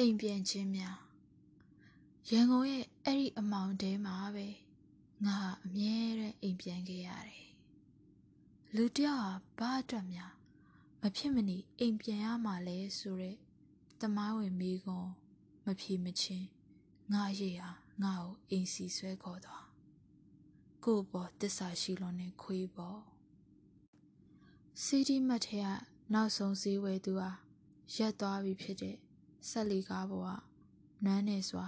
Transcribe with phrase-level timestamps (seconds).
[0.00, 0.98] အိမ်ပြန်ခြင်းများ
[2.30, 4.48] ရန်ကုန်ရဲ့အဲ့ဒီအမောင်တဲမှာပဲ
[5.26, 7.48] ငါဟာအမြဲတမ်းအိမ်ပြန်ခဲ့ရတယ်
[8.74, 10.32] လူတယောက်ဟာဘာအတွက်များ
[11.00, 13.36] မဖြစ်မနေအိမ်ပြန်ရမှာလဲဆိုတဲ့
[14.00, 15.08] တမိုင်းဝင်မိကွန်
[15.64, 16.46] မဖြေမချင်း
[17.12, 17.70] ငါရဲ့ဟာ
[18.02, 19.64] ငါ့ကိုအိမ်စီဆွဲခေါ်သွား
[20.84, 23.00] ကို့ပေါ်တစ္ဆာရှိလွန်တဲ့ခွေးပေါ်
[24.82, 25.68] စီဒီမတ်ထဲက
[26.12, 27.30] နောက်ဆုံးဈေးဝယ်သူဟာ
[27.94, 28.98] ရက်သွားပြီဖြစ်တဲ့
[29.48, 30.42] ဆက်လီကားပေါ်က
[31.04, 31.66] နွမ်းနေစွာ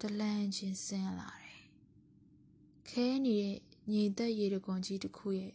[0.00, 1.60] တလန့်ချင်းဆင်းလာတယ်။
[2.88, 3.58] ခဲနေတဲ့
[3.90, 5.54] ညီသက်ရေတကွန်ကြီးတစ်ခုရဲ့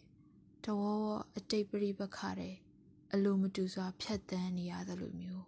[0.64, 2.54] တဝေါဝအတိတ်ပရိပခါတဲ့
[3.12, 5.44] အလိုမတူစွာဖြတ်တန်းနေရသလိုမျိုး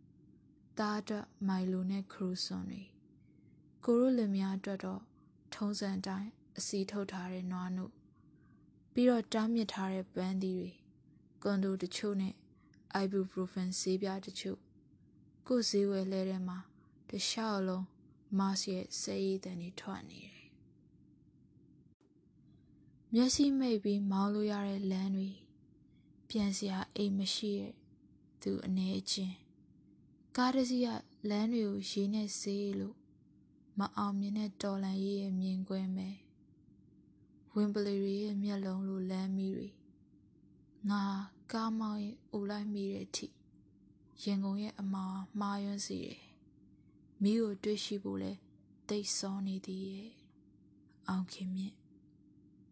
[0.78, 2.82] ။သားအတွက်မိုင်လိုနဲ့ခရူဆွန်တွေ
[3.84, 5.02] ကိုရိုလင်များအတွက်တော့
[5.54, 7.86] ထုံးစံတိုင်းအစီထုတ်ထားတဲ့နွားနု
[8.92, 10.70] ပြီးတော့တားမြစ်ထားတဲ့ပန်းသီးတွေ
[11.42, 12.34] ကွန်ဒိုတချို့နဲ့
[13.02, 14.60] ibuprofen ဆေးပြားတချို့
[15.46, 16.58] ကိုယ်ဈေးဝယ်လဲထဲမှာ
[17.08, 17.86] တခြားလုံး
[18.38, 20.42] မတ်ရဲ့ဆေးရည်တန်တွေထွက်နေတယ်
[23.12, 25.30] မျက်စိမိတ်ပြီးမောင်းလို့ရတဲ့လမ်းတွေ
[26.28, 27.74] ပြန်စရာအိမ်မရှိတဲ့
[28.42, 29.36] သူအနေချင်း
[30.36, 30.88] ကားတစ်စီးက
[31.28, 32.96] လမ်းတွေကိုရေးနဲ့ဆေးလို့
[33.78, 36.08] မအောင်မြင်တဲ့တော်လန်ရေးရဲ့မြင်ကွင်းပဲ
[37.54, 39.68] ဝင်းပလီတွေရဲ့မျက်လုံးလိုလမ်းမီတွေ
[40.90, 41.02] ငါ
[41.52, 43.26] ကားမောင်းရင်အိုလိုက်မိတဲ့အထိ
[44.22, 46.20] ရင်ကုန်ရဲ့အမားမှားယွင်းစေတယ်
[47.22, 48.32] မိကိုတွေ့ရှိဖို့လဲ
[48.88, 50.10] တိတ်ဆောနေသည်ရဲ့
[51.08, 51.74] အောင်ခင်မြင့်